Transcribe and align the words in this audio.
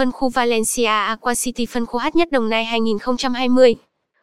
Phân 0.00 0.12
khu 0.12 0.28
Valencia 0.28 0.86
Aqua 0.86 1.34
City 1.34 1.66
phân 1.66 1.86
khu 1.86 1.98
hot 1.98 2.16
nhất 2.16 2.30
Đồng 2.30 2.48
Nai 2.48 2.64
2020. 2.64 3.74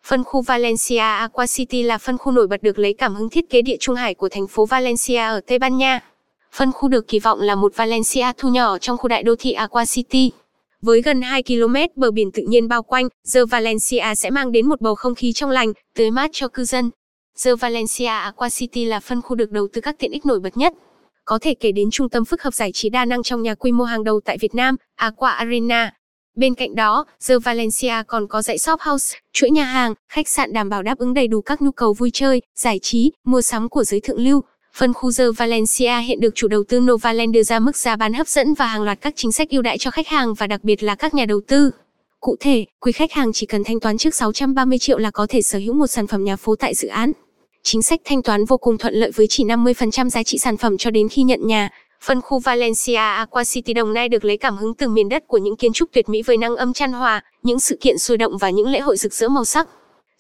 Phân 0.06 0.24
khu 0.24 0.42
Valencia 0.42 0.98
Aqua 0.98 1.46
City 1.48 1.84
là 1.84 1.98
phân 1.98 2.18
khu 2.18 2.32
nổi 2.32 2.48
bật 2.48 2.64
được 2.64 2.80
lấy 2.80 2.94
cảm 2.94 3.16
hứng 3.16 3.30
thiết 3.30 3.50
kế 3.50 3.62
địa 3.62 3.76
trung 3.80 3.96
hải 3.96 4.14
của 4.14 4.30
thành 4.30 4.48
phố 4.48 4.66
Valencia 4.66 5.18
ở 5.18 5.42
Tây 5.48 5.60
Ban 5.60 5.78
Nha. 5.78 6.00
Phân 6.54 6.72
khu 6.72 6.90
được 6.90 7.08
kỳ 7.08 7.20
vọng 7.20 7.42
là 7.42 7.56
một 7.56 7.76
Valencia 7.76 8.32
thu 8.38 8.50
nhỏ 8.50 8.78
trong 8.78 8.98
khu 8.98 9.08
đại 9.08 9.24
đô 9.24 9.36
thị 9.40 9.52
Aqua 9.52 9.86
City. 9.86 10.32
Với 10.82 11.02
gần 11.02 11.22
2 11.22 11.44
km 11.44 11.76
bờ 11.96 12.12
biển 12.12 12.32
tự 12.32 12.44
nhiên 12.48 12.68
bao 12.68 12.84
quanh, 12.84 13.10
The 13.34 13.46
Valencia 13.46 14.16
sẽ 14.16 14.30
mang 14.30 14.52
đến 14.52 14.70
một 14.70 14.82
bầu 14.82 14.96
không 14.96 15.16
khí 15.16 15.34
trong 15.34 15.50
lành, 15.50 15.74
tươi 15.96 16.12
mát 16.12 16.30
cho 16.34 16.48
cư 16.48 16.64
dân. 16.64 16.90
The 17.44 17.56
Valencia 17.56 18.06
Aqua 18.06 18.50
City 18.50 18.86
là 18.86 19.00
phân 19.00 19.22
khu 19.22 19.36
được 19.36 19.52
đầu 19.52 19.68
tư 19.74 19.82
các 19.82 19.96
tiện 20.00 20.12
ích 20.12 20.26
nổi 20.26 20.40
bật 20.40 20.58
nhất. 20.58 20.74
Có 21.30 21.40
thể 21.42 21.54
kể 21.54 21.72
đến 21.72 21.90
trung 21.92 22.10
tâm 22.10 22.26
phức 22.26 22.42
hợp 22.42 22.54
giải 22.54 22.72
trí 22.74 22.90
đa 22.90 23.06
năng 23.06 23.24
trong 23.24 23.42
nhà 23.42 23.56
quy 23.56 23.72
mô 23.72 23.84
hàng 23.84 24.04
đầu 24.04 24.20
tại 24.26 24.38
Việt 24.38 24.56
Nam, 24.56 24.76
Aqua 24.96 25.32
Arena. 25.32 25.94
Bên 26.36 26.56
cạnh 26.56 26.76
đó, 26.76 27.06
The 27.28 27.36
Valencia 27.44 28.04
còn 28.08 28.28
có 28.28 28.42
dãy 28.42 28.58
shop 28.58 28.82
house, 28.82 29.18
chuỗi 29.34 29.52
nhà 29.52 29.64
hàng, 29.64 29.94
khách 30.10 30.28
sạn 30.28 30.54
đảm 30.54 30.70
bảo 30.70 30.84
đáp 30.84 30.98
ứng 30.98 31.14
đầy 31.14 31.28
đủ 31.28 31.42
các 31.42 31.62
nhu 31.62 31.72
cầu 31.72 31.94
vui 31.94 32.10
chơi, 32.14 32.42
giải 32.56 32.80
trí, 32.82 33.12
mua 33.26 33.42
sắm 33.42 33.70
của 33.70 33.84
giới 33.84 34.00
thượng 34.00 34.20
lưu. 34.20 34.42
Phân 34.76 34.94
khu 34.94 35.12
The 35.18 35.26
Valencia 35.38 36.00
hiện 36.02 36.20
được 36.20 36.36
chủ 36.36 36.48
đầu 36.48 36.64
tư 36.70 36.80
Novaland 36.80 37.34
đưa 37.34 37.44
ra 37.44 37.60
mức 37.60 37.78
giá 37.78 37.96
bán 37.96 38.14
hấp 38.14 38.28
dẫn 38.28 38.54
và 38.54 38.66
hàng 38.66 38.84
loạt 38.84 39.02
các 39.02 39.14
chính 39.16 39.32
sách 39.32 39.50
ưu 39.50 39.62
đãi 39.62 39.78
cho 39.78 39.92
khách 39.92 40.08
hàng 40.08 40.34
và 40.34 40.48
đặc 40.48 40.64
biệt 40.64 40.84
là 40.84 40.96
các 40.96 41.14
nhà 41.14 41.26
đầu 41.26 41.42
tư. 41.48 41.72
Cụ 42.20 42.36
thể, 42.40 42.66
quý 42.80 42.92
khách 42.92 43.12
hàng 43.12 43.34
chỉ 43.34 43.46
cần 43.46 43.64
thanh 43.64 43.80
toán 43.80 43.98
trước 43.98 44.16
630 44.16 44.80
triệu 44.80 44.98
là 44.98 45.12
có 45.12 45.28
thể 45.30 45.42
sở 45.42 45.60
hữu 45.60 45.74
một 45.74 45.88
sản 45.88 46.08
phẩm 46.08 46.24
nhà 46.24 46.36
phố 46.36 46.56
tại 46.56 46.76
dự 46.76 46.88
án. 46.88 47.12
Chính 47.70 47.82
sách 47.82 48.00
thanh 48.06 48.22
toán 48.22 48.46
vô 48.46 48.58
cùng 48.58 48.78
thuận 48.78 48.94
lợi 48.94 49.12
với 49.16 49.28
chỉ 49.30 49.44
50% 49.44 50.10
giá 50.10 50.24
trị 50.24 50.38
sản 50.38 50.58
phẩm 50.58 50.78
cho 50.78 50.90
đến 50.90 51.10
khi 51.10 51.24
nhận 51.24 51.48
nhà. 51.48 51.70
Phân 52.04 52.22
khu 52.22 52.40
Valencia 52.40 52.96
Aqua 52.96 53.44
City 53.44 53.74
Đồng 53.74 53.94
Nai 53.94 54.10
được 54.10 54.26
lấy 54.26 54.38
cảm 54.38 54.58
hứng 54.58 54.74
từ 54.74 54.90
miền 54.90 55.10
đất 55.10 55.24
của 55.28 55.38
những 55.38 55.56
kiến 55.56 55.74
trúc 55.74 55.90
tuyệt 55.92 56.10
mỹ 56.10 56.22
với 56.22 56.38
năng 56.38 56.56
âm 56.56 56.74
chan 56.74 56.92
hòa, 56.92 57.24
những 57.44 57.60
sự 57.60 57.78
kiện 57.82 57.98
sôi 57.98 58.18
động 58.18 58.38
và 58.38 58.50
những 58.50 58.68
lễ 58.68 58.80
hội 58.80 58.98
rực 58.98 59.14
rỡ 59.14 59.30
màu 59.30 59.46
sắc. 59.46 59.68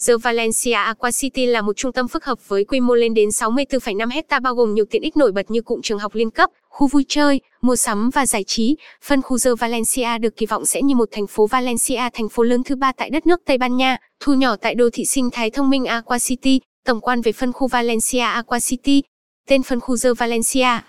The 0.08 0.13
Valencia 0.23 0.73
Aqua 0.73 1.11
City 1.11 1.45
là 1.45 1.61
một 1.61 1.77
trung 1.77 1.91
tâm 1.91 2.08
phức 2.08 2.25
hợp 2.25 2.47
với 2.47 2.66
quy 2.66 2.80
mô 2.80 2.95
lên 2.95 3.13
đến 3.13 3.30
64,5 3.30 4.09
hecta 4.11 4.39
bao 4.39 4.55
gồm 4.55 4.73
nhiều 4.73 4.86
tiện 4.89 5.02
ích 5.02 5.17
nổi 5.17 5.31
bật 5.31 5.52
như 5.52 5.61
cụm 5.61 5.81
trường 5.81 5.99
học 5.99 6.16
liên 6.16 6.30
cấp, 6.30 6.49
khu 6.69 6.88
vui 6.88 7.05
chơi, 7.08 7.41
mua 7.61 7.75
sắm 7.75 8.09
và 8.09 8.25
giải 8.25 8.43
trí. 8.43 8.75
Phân 9.03 9.21
khu 9.21 9.38
The 9.45 9.52
Valencia 9.59 10.17
được 10.17 10.38
kỳ 10.38 10.45
vọng 10.45 10.66
sẽ 10.66 10.81
như 10.81 10.95
một 10.95 11.09
thành 11.11 11.27
phố 11.27 11.47
Valencia, 11.47 12.09
thành 12.14 12.30
phố 12.30 12.43
lớn 12.43 12.64
thứ 12.64 12.75
ba 12.75 12.91
tại 12.97 13.09
đất 13.09 13.27
nước 13.27 13.41
Tây 13.45 13.58
Ban 13.58 13.77
Nha, 13.77 13.97
thu 14.19 14.33
nhỏ 14.33 14.55
tại 14.55 14.75
đô 14.75 14.89
thị 14.93 15.05
sinh 15.05 15.30
thái 15.31 15.52
thông 15.52 15.69
minh 15.69 15.86
Aqua 15.86 16.17
City, 16.19 16.59
tổng 16.88 17.02
quan 17.02 17.21
về 17.21 17.31
phân 17.31 17.53
khu 17.53 17.67
Valencia 17.67 18.19
Aqua 18.19 18.59
City. 18.59 19.03
Tên 19.47 19.63
phân 19.63 19.80
khu 19.80 19.95
The 20.03 20.09
Valencia 20.17 20.81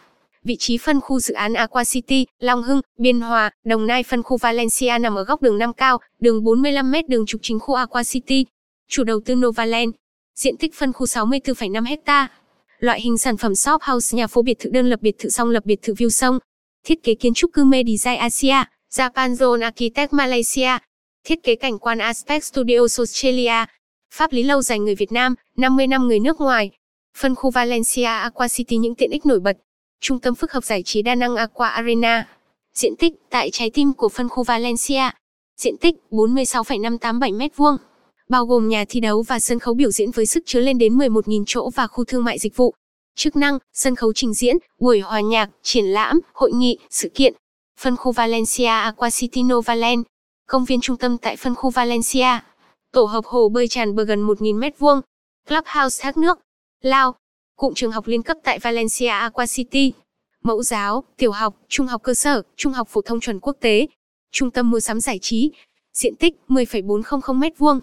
Vị 0.45 0.57
trí 0.59 0.79
phân 0.79 1.01
khu 1.01 1.21
dự 1.21 1.35
án 1.35 1.55
Aqua 1.55 1.85
City, 1.85 2.27
Long 2.41 2.63
Hưng, 2.63 2.81
Biên 2.99 3.21
Hòa, 3.21 3.51
Đồng 3.65 3.87
Nai 3.87 4.03
phân 4.03 4.23
khu 4.23 4.37
Valencia 4.37 4.99
nằm 4.99 5.15
ở 5.15 5.25
góc 5.25 5.43
đường 5.43 5.59
Nam 5.59 5.73
Cao, 5.73 5.99
đường 6.21 6.45
45m 6.45 7.03
đường 7.09 7.27
trục 7.27 7.41
chính 7.45 7.59
khu 7.59 7.75
Aqua 7.75 8.03
City, 8.03 8.45
Chủ 8.89 9.05
đầu 9.05 9.21
tư 9.25 9.35
Novaland. 9.35 9.91
Diện 10.35 10.57
tích 10.57 10.75
phân 10.75 10.93
khu 10.93 11.07
64,5 11.07 11.85
hecta. 11.85 12.29
Loại 12.79 13.01
hình 13.01 13.19
sản 13.19 13.37
phẩm 13.37 13.55
shop 13.55 13.83
house 13.83 14.17
nhà 14.17 14.27
phố 14.27 14.43
biệt 14.43 14.59
thự 14.59 14.71
đơn 14.71 14.91
lập 14.91 15.01
biệt 15.03 15.19
thự 15.19 15.31
song 15.31 15.51
lập 15.51 15.65
biệt 15.65 15.83
thự 15.83 15.95
view 15.95 16.09
sông. 16.09 16.39
Thiết 16.85 17.03
kế 17.03 17.15
kiến 17.15 17.35
trúc 17.35 17.51
Kume 17.55 17.83
Design 17.85 18.19
Asia, 18.19 18.65
Japan 18.91 19.35
Zone 19.35 19.63
Architect 19.63 20.13
Malaysia. 20.13 20.79
Thiết 21.25 21.43
kế 21.43 21.55
cảnh 21.55 21.79
quan 21.79 21.99
Aspect 21.99 22.45
Studios 22.45 23.01
Australia. 23.01 23.65
Pháp 24.15 24.33
lý 24.33 24.43
lâu 24.43 24.63
dài 24.63 24.79
người 24.79 24.95
Việt 24.95 25.13
Nam, 25.13 25.35
50 25.57 25.87
năm 25.87 26.09
người 26.09 26.21
nước 26.21 26.41
ngoài. 26.41 26.71
Phân 27.17 27.35
khu 27.35 27.51
Valencia 27.51 28.05
Aqua 28.05 28.49
City 28.49 28.77
những 28.77 28.95
tiện 28.95 29.11
ích 29.11 29.27
nổi 29.27 29.41
bật. 29.41 29.57
Trung 30.01 30.19
tâm 30.21 30.35
phức 30.35 30.53
hợp 30.53 30.65
giải 30.65 30.83
trí 30.83 31.03
đa 31.03 31.15
năng 31.15 31.37
Aqua 31.37 31.69
Arena. 31.69 32.29
Diện 32.75 32.97
tích 32.97 33.13
tại 33.31 33.51
trái 33.53 33.71
tim 33.71 33.93
của 33.93 34.09
phân 34.09 34.29
khu 34.29 34.43
Valencia. 34.43 35.11
Diện 35.57 35.77
tích 35.77 35.95
46,587 36.11 37.33
m2 37.33 37.77
bao 38.29 38.47
gồm 38.47 38.69
nhà 38.69 38.85
thi 38.89 39.01
đấu 39.01 39.23
và 39.23 39.41
sân 39.41 39.59
khấu 39.59 39.75
biểu 39.75 39.91
diễn 39.91 40.11
với 40.11 40.27
sức 40.27 40.43
chứa 40.47 40.61
lên 40.61 40.79
đến 40.79 40.99
11.000 40.99 41.45
chỗ 41.47 41.71
và 41.71 41.87
khu 41.87 42.05
thương 42.05 42.25
mại 42.25 42.39
dịch 42.39 42.57
vụ. 42.57 42.75
Chức 43.17 43.37
năng, 43.37 43.59
sân 43.73 43.95
khấu 43.95 44.13
trình 44.13 44.35
diễn, 44.35 44.57
buổi 44.81 45.01
hòa 45.01 45.21
nhạc, 45.21 45.51
triển 45.63 45.85
lãm, 45.85 46.21
hội 46.35 46.53
nghị, 46.53 46.79
sự 46.91 47.11
kiện. 47.15 47.35
Phân 47.81 47.97
khu 47.97 48.13
Valencia 48.13 48.67
Aqua 48.67 49.11
City 49.11 49.43
Novaland. 49.43 50.01
Công 50.47 50.65
viên 50.65 50.81
trung 50.81 50.97
tâm 50.97 51.19
tại 51.19 51.37
phân 51.37 51.55
khu 51.55 51.71
Valencia. 51.71 52.41
Tổ 52.93 53.05
hợp 53.05 53.25
hồ 53.25 53.49
bơi 53.49 53.69
tràn 53.69 53.95
bờ 53.95 54.05
gần 54.05 54.27
1.000 54.27 54.59
m2. 54.59 55.01
Clubhouse 55.49 56.03
thác 56.03 56.17
nước. 56.17 56.39
Lao. 56.83 57.15
Cụm 57.57 57.75
trường 57.75 57.93
học 57.93 58.07
liên 58.07 58.23
cấp 58.23 58.37
tại 58.45 58.59
Valencia 58.59 59.07
Aqua 59.07 59.47
City. 59.47 59.93
Mẫu 60.43 60.63
giáo, 60.63 61.05
tiểu 61.17 61.33
học, 61.33 61.57
trung 61.69 61.87
học 61.87 62.03
cơ 62.03 62.15
sở, 62.15 62.43
trung 62.57 62.73
học 62.73 62.89
phổ 62.89 63.01
thông 63.03 63.21
chuẩn 63.21 63.41
quốc 63.41 63.57
tế. 63.61 63.87
Trung 64.33 64.51
tâm 64.51 64.71
mua 64.71 64.81
sắm 64.81 65.01
giải 65.01 65.19
trí. 65.23 65.51
Diện 65.93 66.17
tích 66.17 66.35
10,400 66.49 67.41
m2 67.41 67.81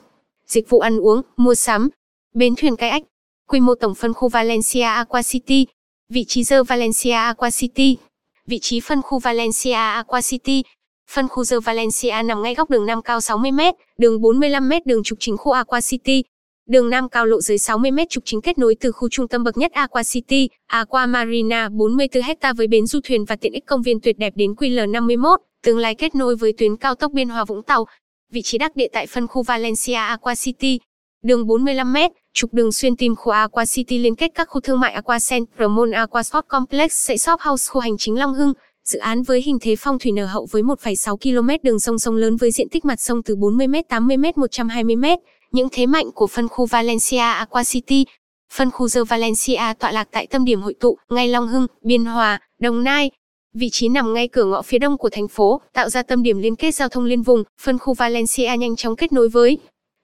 dịch 0.48 0.70
vụ 0.70 0.80
ăn 0.80 0.98
uống, 1.00 1.22
mua 1.38 1.56
sắm, 1.56 1.90
bến 2.34 2.56
thuyền 2.58 2.76
cái 2.76 2.90
ách. 2.90 3.04
Quy 3.48 3.60
mô 3.60 3.76
tổng 3.76 3.96
phân 3.96 4.14
khu 4.14 4.28
Valencia 4.30 4.82
Aqua 4.82 5.22
City, 5.22 5.66
vị 6.10 6.26
trí 6.28 6.44
dơ 6.44 6.64
Valencia 6.64 7.12
Aqua 7.12 7.50
City, 7.50 7.98
vị 8.46 8.60
trí 8.62 8.80
phân 8.80 9.02
khu 9.02 9.20
Valencia 9.20 9.74
Aqua 9.74 10.22
City. 10.22 10.64
Phân 11.12 11.28
khu 11.28 11.44
dơ 11.44 11.60
Valencia 11.60 12.24
nằm 12.24 12.42
ngay 12.42 12.56
góc 12.56 12.70
đường 12.70 12.86
Nam 12.86 13.02
cao 13.02 13.20
60m, 13.20 13.74
đường 13.98 14.22
45m 14.22 14.82
đường 14.86 15.04
trục 15.04 15.20
chính 15.22 15.38
khu 15.38 15.52
Aqua 15.52 15.82
City. 15.82 16.24
Đường 16.70 16.90
Nam 16.90 17.10
cao 17.10 17.26
lộ 17.26 17.42
dưới 17.42 17.58
60m 17.58 18.06
trục 18.10 18.24
chính 18.26 18.42
kết 18.42 18.58
nối 18.58 18.76
từ 18.80 18.92
khu 18.92 19.10
trung 19.10 19.28
tâm 19.28 19.44
bậc 19.44 19.58
nhất 19.58 19.72
Aqua 19.72 20.04
City, 20.04 20.50
Aqua 20.68 21.06
Marina 21.06 21.70
44 21.70 22.24
ha 22.24 22.54
với 22.54 22.68
bến 22.68 22.88
du 22.88 23.00
thuyền 23.04 23.26
và 23.26 23.36
tiện 23.36 23.54
ích 23.54 23.66
công 23.66 23.82
viên 23.82 24.00
tuyệt 24.00 24.18
đẹp 24.18 24.34
đến 24.36 24.52
QL51, 24.52 25.38
tương 25.64 25.78
lai 25.78 25.96
kết 25.96 26.16
nối 26.16 26.36
với 26.36 26.54
tuyến 26.58 26.76
cao 26.78 26.96
tốc 26.96 27.12
Biên 27.12 27.30
Hòa 27.30 27.46
Vũng 27.46 27.64
Tàu, 27.64 27.86
vị 28.32 28.42
trí 28.42 28.58
đắc 28.58 28.76
địa 28.76 28.88
tại 28.94 29.08
phân 29.08 29.28
khu 29.28 29.44
Valencia 29.44 29.94
Aqua 29.94 30.36
City. 30.36 30.80
Đường 31.24 31.48
45m, 31.48 32.10
trục 32.34 32.54
đường 32.54 32.72
xuyên 32.72 32.96
tim 32.96 33.16
khu 33.16 33.32
Aqua 33.32 33.66
City 33.66 33.98
liên 33.98 34.16
kết 34.16 34.32
các 34.36 34.50
khu 34.50 34.62
thương 34.62 34.80
mại 34.80 34.94
Aqua 34.94 35.18
Center, 35.30 35.70
Mall 35.70 35.94
Aqua 35.94 36.24
Sport 36.24 36.46
Complex 36.48 36.92
sậy 36.92 37.18
shop 37.18 37.40
house 37.42 37.70
khu 37.72 37.82
hành 37.82 37.98
chính 37.98 38.20
Long 38.20 38.34
Hưng. 38.34 38.54
Dự 38.90 39.00
án 39.00 39.24
với 39.24 39.42
hình 39.42 39.58
thế 39.62 39.76
phong 39.76 40.00
thủy 40.00 40.12
nở 40.12 40.26
hậu 40.26 40.48
với 40.52 40.64
1,6 40.64 41.18
km 41.18 41.64
đường 41.64 41.80
sông 41.80 42.00
sông 42.00 42.16
lớn 42.16 42.36
với 42.36 42.52
diện 42.52 42.70
tích 42.70 42.86
mặt 42.86 43.02
sông 43.02 43.24
từ 43.24 43.36
40m, 43.36 43.84
80m, 43.90 44.34
120m. 44.34 45.18
Những 45.52 45.68
thế 45.72 45.86
mạnh 45.86 46.12
của 46.12 46.28
phân 46.28 46.48
khu 46.48 46.66
Valencia 46.66 47.18
Aqua 47.18 47.64
City. 47.64 48.06
Phân 48.54 48.72
khu 48.72 48.90
The 48.90 49.02
Valencia 49.04 49.74
tọa 49.80 49.92
lạc 49.92 50.08
tại 50.12 50.28
tâm 50.28 50.46
điểm 50.46 50.62
hội 50.62 50.76
tụ, 50.80 50.98
ngay 51.10 51.28
Long 51.28 51.48
Hưng, 51.48 51.68
Biên 51.82 52.06
Hòa, 52.06 52.40
Đồng 52.60 52.84
Nai, 52.84 53.12
Vị 53.58 53.70
trí 53.72 53.90
nằm 53.90 54.14
ngay 54.14 54.28
cửa 54.28 54.46
ngõ 54.46 54.62
phía 54.62 54.78
đông 54.78 54.98
của 54.98 55.10
thành 55.10 55.28
phố, 55.28 55.62
tạo 55.74 55.90
ra 55.90 56.04
tâm 56.04 56.24
điểm 56.24 56.40
liên 56.40 56.56
kết 56.56 56.76
giao 56.76 56.90
thông 56.90 57.06
liên 57.06 57.22
vùng, 57.22 57.44
phân 57.62 57.78
khu 57.78 57.94
Valencia 57.94 58.58
nhanh 58.58 58.76
chóng 58.76 58.96
kết 58.96 59.14
nối 59.14 59.30
với 59.30 59.58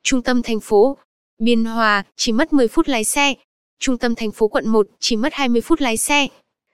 trung 0.04 0.22
tâm 0.22 0.42
thành 0.42 0.60
phố. 0.60 0.98
Biên 1.40 1.66
Hòa, 1.66 2.04
chỉ 2.16 2.32
mất 2.32 2.54
10 2.54 2.68
phút 2.68 2.88
lái 2.88 3.04
xe. 3.04 3.34
Trung 3.80 3.98
tâm 3.98 4.16
thành 4.16 4.32
phố 4.32 4.48
quận 4.48 4.68
1, 4.68 4.88
chỉ 5.00 5.16
mất 5.16 5.34
20 5.34 5.62
phút 5.62 5.82
lái 5.82 5.98
xe. 5.98 6.28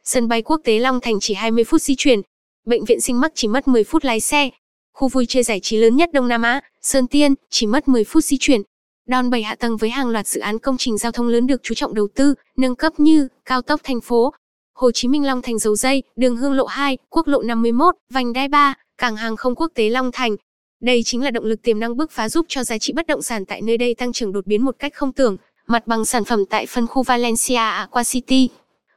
Sân 0.08 0.28
bay 0.28 0.42
quốc 0.42 0.62
tế 0.64 0.80
Long 0.80 1.00
Thành 1.02 1.20
chỉ 1.20 1.34
20 1.34 1.64
phút 1.64 1.82
di 1.82 1.96
chuyển. 1.98 2.22
Bệnh 2.66 2.86
viện 2.86 3.02
sinh 3.02 3.20
mắc 3.20 3.32
chỉ 3.36 3.48
mất 3.48 3.68
10 3.68 3.84
phút 3.84 4.06
lái 4.06 4.20
xe. 4.20 4.50
Khu 4.94 5.08
vui 5.08 5.26
chơi 5.26 5.44
giải 5.44 5.60
trí 5.60 5.78
lớn 5.78 5.96
nhất 5.96 6.10
Đông 6.14 6.28
Nam 6.28 6.42
Á, 6.42 6.62
Sơn 6.82 7.08
Tiên, 7.08 7.34
chỉ 7.50 7.66
mất 7.66 7.88
10 7.88 8.04
phút 8.04 8.24
di 8.24 8.38
chuyển. 8.40 8.62
Đòn 9.08 9.30
bẩy 9.30 9.44
hạ 9.44 9.56
tầng 9.56 9.78
với 9.78 9.90
hàng 9.90 10.10
loạt 10.10 10.28
dự 10.28 10.40
án 10.42 10.60
công 10.60 10.78
trình 10.78 10.98
giao 10.98 11.12
thông 11.12 11.28
lớn 11.28 11.48
được 11.48 11.64
chú 11.64 11.76
trọng 11.76 11.94
đầu 11.94 12.08
tư, 12.16 12.34
nâng 12.58 12.76
cấp 12.76 12.94
như 12.98 13.28
cao 13.46 13.62
tốc 13.62 13.82
thành 13.84 14.02
phố, 14.02 14.34
Hồ 14.74 14.92
Chí 14.92 15.08
Minh 15.08 15.26
Long 15.26 15.42
Thành 15.42 15.60
dầu 15.60 15.76
dây, 15.76 16.04
đường 16.16 16.38
Hương 16.38 16.54
Lộ 16.54 16.66
2, 16.66 16.98
quốc 17.10 17.28
lộ 17.28 17.42
51, 17.42 17.96
vành 18.10 18.34
đai 18.34 18.48
3, 18.48 18.74
cảng 18.98 19.16
hàng 19.16 19.36
không 19.36 19.56
quốc 19.56 19.72
tế 19.76 19.90
Long 19.90 20.12
Thành. 20.14 20.36
Đây 20.82 21.04
chính 21.06 21.24
là 21.24 21.32
động 21.32 21.46
lực 21.46 21.62
tiềm 21.62 21.80
năng 21.80 21.98
bứt 21.98 22.12
phá 22.12 22.30
giúp 22.30 22.46
cho 22.50 22.64
giá 22.64 22.78
trị 22.78 22.94
bất 22.94 23.08
động 23.08 23.22
sản 23.22 23.46
tại 23.46 23.62
nơi 23.62 23.78
đây 23.78 23.96
tăng 23.96 24.14
trưởng 24.14 24.32
đột 24.32 24.48
biến 24.48 24.66
một 24.66 24.76
cách 24.80 24.94
không 24.94 25.12
tưởng. 25.12 25.38
Mặt 25.68 25.88
bằng 25.88 26.06
sản 26.06 26.24
phẩm 26.24 26.46
tại 26.50 26.66
phân 26.66 26.88
khu 26.88 27.04
Valencia 27.04 27.56
Aqua 27.56 28.04
City. 28.04 28.50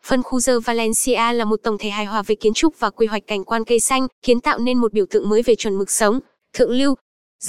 Phân 0.07 0.23
khu 0.23 0.41
The 0.47 0.53
Valencia 0.65 1.33
là 1.33 1.45
một 1.45 1.61
tổng 1.63 1.79
thể 1.79 1.91
hài 1.91 2.05
hòa 2.05 2.23
về 2.23 2.35
kiến 2.35 2.53
trúc 2.55 2.81
và 2.81 2.91
quy 2.91 3.07
hoạch 3.07 3.27
cảnh 3.27 3.45
quan 3.45 3.65
cây 3.65 3.81
xanh, 3.81 4.07
kiến 4.23 4.41
tạo 4.41 4.59
nên 4.59 4.79
một 4.79 4.93
biểu 4.93 5.07
tượng 5.11 5.29
mới 5.29 5.43
về 5.43 5.55
chuẩn 5.55 5.79
mực 5.79 5.91
sống, 5.91 6.21
thượng 6.53 6.71
lưu. 6.71 6.95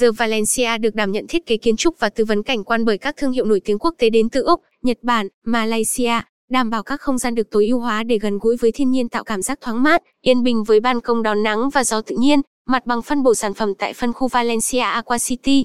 The 0.00 0.10
Valencia 0.10 0.78
được 0.78 0.94
đảm 0.94 1.12
nhận 1.12 1.26
thiết 1.28 1.46
kế 1.46 1.56
kiến 1.56 1.76
trúc 1.76 2.00
và 2.00 2.08
tư 2.08 2.24
vấn 2.24 2.42
cảnh 2.42 2.64
quan 2.64 2.84
bởi 2.84 2.98
các 2.98 3.16
thương 3.16 3.32
hiệu 3.32 3.44
nổi 3.44 3.60
tiếng 3.64 3.78
quốc 3.78 3.94
tế 3.98 4.10
đến 4.10 4.28
từ 4.28 4.42
Úc, 4.42 4.60
Nhật 4.82 4.98
Bản, 5.02 5.28
Malaysia, 5.44 6.20
đảm 6.50 6.70
bảo 6.70 6.82
các 6.82 7.00
không 7.00 7.18
gian 7.18 7.34
được 7.34 7.50
tối 7.50 7.66
ưu 7.66 7.78
hóa 7.78 8.02
để 8.02 8.18
gần 8.18 8.38
gũi 8.38 8.56
với 8.56 8.72
thiên 8.72 8.90
nhiên 8.90 9.08
tạo 9.08 9.24
cảm 9.24 9.42
giác 9.42 9.60
thoáng 9.60 9.82
mát, 9.82 10.02
yên 10.20 10.42
bình 10.42 10.64
với 10.64 10.80
ban 10.80 11.00
công 11.00 11.22
đón 11.22 11.42
nắng 11.42 11.70
và 11.70 11.84
gió 11.84 12.00
tự 12.00 12.16
nhiên, 12.18 12.40
mặt 12.66 12.86
bằng 12.86 13.02
phân 13.02 13.22
bổ 13.22 13.34
sản 13.34 13.54
phẩm 13.54 13.74
tại 13.78 13.92
phân 13.92 14.12
khu 14.12 14.28
Valencia 14.28 14.80
Aqua 14.80 15.18
City. 15.18 15.64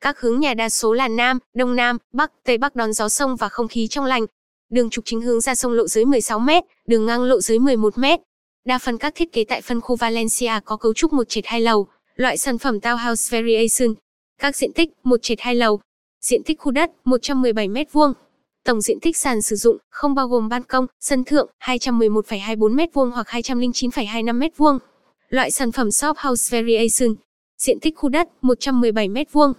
Các 0.00 0.20
hướng 0.20 0.40
nhà 0.40 0.54
đa 0.54 0.68
số 0.68 0.92
là 0.92 1.08
Nam, 1.08 1.38
Đông 1.54 1.76
Nam, 1.76 1.98
Bắc, 2.12 2.32
Tây 2.44 2.58
Bắc 2.58 2.74
đón 2.74 2.92
gió 2.92 3.08
sông 3.08 3.36
và 3.36 3.48
không 3.48 3.68
khí 3.68 3.86
trong 3.86 4.04
lành. 4.04 4.26
Đường 4.70 4.90
trục 4.90 5.04
chính 5.04 5.20
hướng 5.20 5.40
ra 5.40 5.54
sông 5.54 5.72
lộ 5.72 5.86
dưới 5.86 6.04
16 6.04 6.38
m, 6.38 6.48
đường 6.86 7.06
ngang 7.06 7.22
lộ 7.22 7.40
dưới 7.40 7.58
11 7.58 7.98
m. 7.98 8.04
Đa 8.64 8.78
phần 8.78 8.98
các 8.98 9.14
thiết 9.14 9.32
kế 9.32 9.44
tại 9.44 9.62
phân 9.62 9.80
khu 9.80 9.96
Valencia 9.96 10.60
có 10.64 10.76
cấu 10.76 10.94
trúc 10.94 11.12
một 11.12 11.28
trệt 11.28 11.46
hai 11.46 11.60
lầu, 11.60 11.86
loại 12.16 12.38
sản 12.38 12.58
phẩm 12.58 12.78
townhouse 12.78 13.30
variation. 13.30 13.94
Các 14.40 14.56
diện 14.56 14.72
tích 14.72 14.88
một 15.04 15.22
trệt 15.22 15.40
hai 15.40 15.54
lầu. 15.54 15.80
Diện 16.20 16.42
tích 16.42 16.58
khu 16.58 16.70
đất 16.70 16.90
117 17.04 17.68
m2. 17.68 18.12
Tổng 18.64 18.80
diện 18.80 19.00
tích 19.00 19.16
sàn 19.16 19.42
sử 19.42 19.56
dụng, 19.56 19.76
không 19.90 20.14
bao 20.14 20.28
gồm 20.28 20.48
ban 20.48 20.62
công, 20.62 20.86
sân 21.00 21.24
thượng, 21.24 21.50
211,24 21.64 22.76
m2 22.76 23.10
hoặc 23.10 23.26
209,25 23.26 24.38
m2. 24.38 24.78
Loại 25.28 25.50
sản 25.50 25.72
phẩm 25.72 25.90
shop 25.90 26.16
house 26.16 26.60
variation. 26.60 27.14
Diện 27.58 27.80
tích 27.80 27.94
khu 27.96 28.08
đất 28.08 28.28
117 28.42 29.08
m2. 29.08 29.52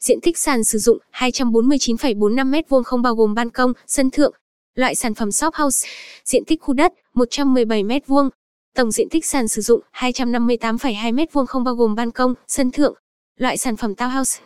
Diện 0.00 0.20
tích 0.20 0.38
sàn 0.38 0.64
sử 0.64 0.78
dụng 0.78 0.98
249,45 1.12 2.50
m2 2.50 2.82
không 2.82 3.02
bao 3.02 3.14
gồm 3.14 3.34
ban 3.34 3.50
công, 3.50 3.72
sân 3.86 4.10
thượng. 4.10 4.34
Loại 4.74 4.94
sản 4.94 5.14
phẩm 5.14 5.32
shop 5.32 5.54
house. 5.54 5.88
Diện 6.24 6.44
tích 6.44 6.60
khu 6.62 6.74
đất 6.74 6.92
117 7.14 7.82
m2. 7.82 8.30
Tổng 8.74 8.90
diện 8.90 9.08
tích 9.08 9.26
sàn 9.26 9.48
sử 9.48 9.62
dụng 9.62 9.80
258,2 9.92 11.14
m2 11.14 11.46
không 11.46 11.64
bao 11.64 11.74
gồm 11.74 11.94
ban 11.94 12.10
công, 12.10 12.34
sân 12.48 12.70
thượng. 12.70 12.94
Loại 13.38 13.58
sản 13.58 13.76
phẩm 13.76 13.92
townhouse. 13.92 14.40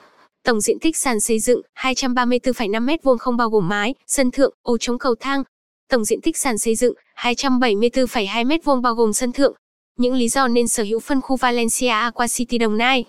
Tổng 0.45 0.61
diện 0.61 0.79
tích 0.79 0.97
sàn 0.97 1.21
xây 1.21 1.39
dựng 1.39 1.61
234,5 1.77 2.87
m2 2.87 3.19
không 3.19 3.37
bao 3.37 3.51
gồm 3.51 3.69
mái, 3.69 3.95
sân 4.07 4.31
thượng, 4.31 4.55
ô 4.63 4.79
chống 4.79 4.99
cầu 4.99 5.15
thang. 5.21 5.43
Tổng 5.89 6.05
diện 6.05 6.21
tích 6.21 6.37
sàn 6.37 6.59
xây 6.59 6.75
dựng 6.75 6.95
274,2 7.17 8.47
m2 8.47 8.81
bao 8.81 8.95
gồm 8.95 9.13
sân 9.13 9.33
thượng. 9.33 9.55
Những 9.99 10.15
lý 10.15 10.29
do 10.29 10.49
nên 10.49 10.69
sở 10.69 10.83
hữu 10.83 11.01
phân 11.01 11.21
khu 11.21 11.37
Valencia 11.37 11.89
Aqua 11.89 12.27
City 12.27 12.59
Đồng 12.59 12.79
Nai. 12.79 13.05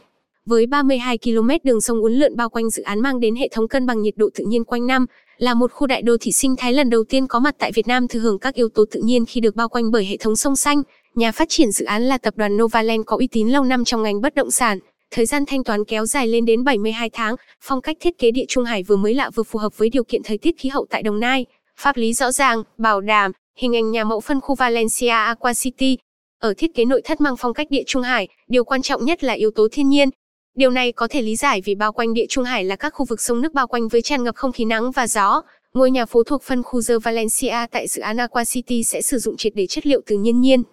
Với 0.46 0.66
32 0.66 1.18
km 1.18 1.50
đường 1.64 1.82
sông 1.82 2.02
uốn 2.02 2.14
lượn 2.14 2.36
bao 2.36 2.50
quanh 2.50 2.70
dự 2.70 2.84
án 2.84 3.00
mang 3.00 3.20
đến 3.20 3.36
hệ 3.36 3.48
thống 3.52 3.68
cân 3.68 3.86
bằng 3.86 4.02
nhiệt 4.02 4.14
độ 4.18 4.30
tự 4.36 4.44
nhiên 4.48 4.64
quanh 4.64 4.88
năm, 4.88 5.06
là 5.40 5.54
một 5.54 5.72
khu 5.72 5.88
đại 5.88 6.02
đô 6.02 6.18
thị 6.22 6.32
sinh 6.32 6.56
thái 6.56 6.74
lần 6.74 6.90
đầu 6.90 7.04
tiên 7.04 7.28
có 7.28 7.40
mặt 7.40 7.56
tại 7.58 7.72
Việt 7.72 7.88
Nam 7.88 8.08
thừa 8.08 8.20
hưởng 8.20 8.40
các 8.40 8.56
yếu 8.56 8.70
tố 8.70 8.86
tự 8.92 9.02
nhiên 9.04 9.26
khi 9.26 9.42
được 9.42 9.56
bao 9.56 9.70
quanh 9.70 9.92
bởi 9.92 10.06
hệ 10.06 10.18
thống 10.18 10.36
sông 10.36 10.56
xanh. 10.56 10.84
Nhà 11.16 11.32
phát 11.32 11.50
triển 11.50 11.72
dự 11.72 11.86
án 11.86 12.04
là 12.04 12.18
tập 12.18 12.34
đoàn 12.38 12.58
Novaland 12.58 13.02
có 13.06 13.18
uy 13.18 13.28
tín 13.28 13.48
lâu 13.48 13.64
năm 13.64 13.86
trong 13.86 14.04
ngành 14.04 14.22
bất 14.22 14.36
động 14.36 14.52
sản. 14.52 14.80
Thời 15.12 15.26
gian 15.26 15.44
thanh 15.48 15.64
toán 15.64 15.86
kéo 15.86 16.06
dài 16.06 16.28
lên 16.28 16.46
đến 16.46 16.64
72 16.64 17.10
tháng, 17.10 17.36
phong 17.62 17.82
cách 17.82 17.98
thiết 18.00 18.18
kế 18.18 18.32
địa 18.32 18.46
trung 18.48 18.64
hải 18.64 18.84
vừa 18.84 18.96
mới 18.96 19.14
lạ 19.14 19.30
vừa 19.36 19.44
phù 19.44 19.60
hợp 19.60 19.78
với 19.78 19.90
điều 19.90 20.04
kiện 20.04 20.22
thời 20.24 20.38
tiết 20.38 20.56
khí 20.58 20.70
hậu 20.70 20.86
tại 20.90 21.04
Đồng 21.04 21.20
Nai. 21.20 21.46
Pháp 21.78 21.98
lý 21.98 22.14
rõ 22.14 22.32
ràng, 22.32 22.64
bảo 22.78 23.02
đảm, 23.02 23.32
hình 23.58 23.76
ảnh 23.76 23.92
nhà 23.92 24.04
mẫu 24.04 24.20
phân 24.20 24.42
khu 24.42 24.56
Valencia 24.56 25.08
Aqua 25.08 25.54
City. 25.54 25.98
Ở 26.40 26.54
thiết 26.58 26.76
kế 26.76 26.86
nội 26.86 27.02
thất 27.06 27.22
mang 27.22 27.38
phong 27.38 27.54
cách 27.54 27.68
địa 27.70 27.84
trung 27.88 28.04
hải, 28.04 28.28
điều 28.48 28.64
quan 28.64 28.82
trọng 28.82 29.06
nhất 29.06 29.24
là 29.24 29.34
yếu 29.34 29.52
tố 29.52 29.68
thiên 29.72 29.90
nhiên. 29.90 30.10
Điều 30.60 30.72
này 30.72 30.92
có 30.92 31.08
thể 31.08 31.22
lý 31.22 31.36
giải 31.36 31.62
vì 31.66 31.76
bao 31.76 31.92
quanh 31.92 32.14
địa 32.14 32.26
trung 32.30 32.44
hải 32.44 32.64
là 32.64 32.76
các 32.76 32.94
khu 32.94 33.06
vực 33.06 33.22
sông 33.22 33.42
nước 33.42 33.54
bao 33.54 33.68
quanh 33.68 33.88
với 33.88 34.02
tràn 34.02 34.24
ngập 34.24 34.36
không 34.36 34.52
khí 34.52 34.66
nắng 34.66 34.92
và 34.92 35.08
gió. 35.08 35.42
Ngôi 35.74 35.92
nhà 35.92 36.06
phố 36.06 36.24
thuộc 36.24 36.44
phân 36.44 36.64
khu 36.64 36.82
The 36.88 36.96
Valencia 37.04 37.66
tại 37.72 37.88
dự 37.88 38.02
án 38.02 38.18
Aqua 38.18 38.44
City 38.44 38.84
sẽ 38.84 39.02
sử 39.02 39.20
dụng 39.20 39.38
triệt 39.38 39.54
để 39.56 39.68
chất 39.68 39.88
liệu 39.88 40.02
từ 40.06 40.18
nhiên 40.18 40.42
nhiên. 40.42 40.64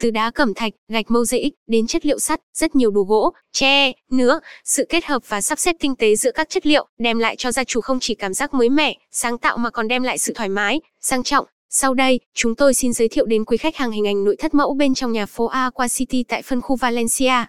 Từ 0.00 0.10
đá 0.10 0.30
cẩm 0.30 0.54
thạch, 0.54 0.72
gạch 0.88 1.10
mosaic 1.10 1.52
đến 1.66 1.86
chất 1.86 2.06
liệu 2.06 2.18
sắt, 2.18 2.40
rất 2.54 2.76
nhiều 2.76 2.90
đồ 2.90 3.02
gỗ, 3.02 3.32
tre, 3.52 3.92
nứa, 4.10 4.40
sự 4.64 4.86
kết 4.88 5.04
hợp 5.04 5.22
và 5.28 5.40
sắp 5.40 5.58
xếp 5.58 5.76
tinh 5.80 5.96
tế 5.96 6.16
giữa 6.16 6.30
các 6.32 6.48
chất 6.50 6.66
liệu 6.66 6.86
đem 6.98 7.18
lại 7.18 7.36
cho 7.38 7.52
gia 7.52 7.64
chủ 7.64 7.80
không 7.80 8.00
chỉ 8.00 8.14
cảm 8.14 8.34
giác 8.34 8.54
mới 8.54 8.68
mẻ, 8.68 8.94
sáng 9.10 9.38
tạo 9.38 9.56
mà 9.56 9.70
còn 9.70 9.88
đem 9.88 10.02
lại 10.02 10.18
sự 10.18 10.32
thoải 10.32 10.48
mái, 10.48 10.80
sang 11.00 11.22
trọng. 11.22 11.46
Sau 11.70 11.94
đây, 11.94 12.20
chúng 12.34 12.54
tôi 12.54 12.74
xin 12.74 12.92
giới 12.92 13.08
thiệu 13.08 13.26
đến 13.26 13.44
quý 13.44 13.56
khách 13.56 13.76
hàng 13.76 13.90
hình 13.90 14.06
ảnh 14.06 14.24
nội 14.24 14.36
thất 14.38 14.54
mẫu 14.54 14.74
bên 14.74 14.94
trong 14.94 15.12
nhà 15.12 15.26
phố 15.26 15.46
Aqua 15.46 15.88
City 15.88 16.24
tại 16.28 16.42
phân 16.42 16.60
khu 16.60 16.76
Valencia. 16.76 17.46